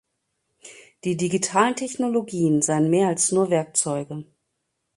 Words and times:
Die 1.03 1.15
Digitalen 1.15 1.75
Technologien 1.75 2.63
seien 2.63 2.89
mehr 2.89 3.09
als 3.09 3.31
nur 3.31 3.51
Werkzeuge. 3.51 4.25